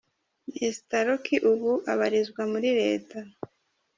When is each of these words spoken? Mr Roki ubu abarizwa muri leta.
Mr 0.53 1.01
Roki 1.07 1.35
ubu 1.51 1.71
abarizwa 1.91 2.41
muri 2.51 2.69
leta. 2.79 3.19